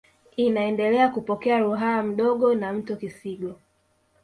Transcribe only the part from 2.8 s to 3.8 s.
Kisigo